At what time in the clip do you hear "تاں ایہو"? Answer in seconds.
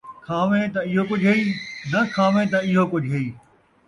0.73-1.03, 2.51-2.83